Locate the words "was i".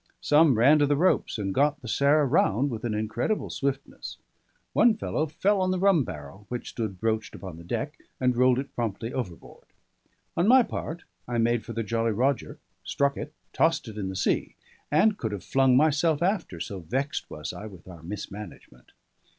17.29-17.67